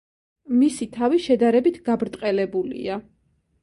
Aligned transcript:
მისი 0.61 0.87
თავი 0.95 1.21
შედარებით 1.27 1.79
გაბრტყელებულია. 1.93 3.03